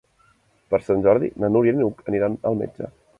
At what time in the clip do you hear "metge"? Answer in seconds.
2.63-2.91